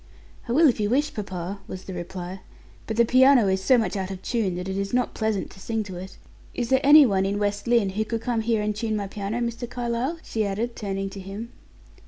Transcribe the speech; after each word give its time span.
"I 0.47 0.51
will 0.51 0.67
if 0.67 0.79
you 0.79 0.89
wish, 0.89 1.13
papa," 1.13 1.59
was 1.67 1.83
the 1.83 1.93
reply, 1.93 2.41
"but 2.87 2.97
the 2.97 3.05
piano 3.05 3.47
is 3.47 3.63
so 3.63 3.77
much 3.77 3.95
out 3.95 4.09
of 4.09 4.23
tune 4.23 4.55
that 4.55 4.67
it 4.67 4.75
is 4.75 4.95
not 4.95 5.13
pleasant 5.13 5.51
to 5.51 5.59
sing 5.59 5.83
to 5.83 5.97
it. 5.97 6.17
Is 6.55 6.69
there 6.69 6.81
any 6.83 7.05
one 7.05 7.23
in 7.23 7.37
West 7.37 7.67
Lynne 7.67 7.91
who 7.91 8.03
could 8.03 8.21
come 8.21 8.41
here 8.41 8.63
and 8.63 8.75
tune 8.75 8.95
my 8.95 9.05
piano, 9.05 9.39
Mr. 9.41 9.69
Carlyle?" 9.69 10.17
she 10.23 10.43
added, 10.43 10.75
turning 10.75 11.11
to 11.11 11.19
him. 11.19 11.51